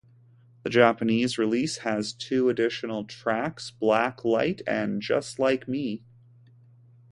[0.63, 6.01] The Japanese release has two additional tracks: "Black Light" and "Just Like Me.